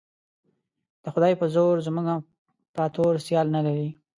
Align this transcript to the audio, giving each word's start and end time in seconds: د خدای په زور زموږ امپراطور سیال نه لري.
د 1.03 1.05
خدای 1.13 1.33
په 1.41 1.45
زور 1.55 1.75
زموږ 1.87 2.05
امپراطور 2.15 3.13
سیال 3.25 3.47
نه 3.55 3.61
لري. 3.65 3.89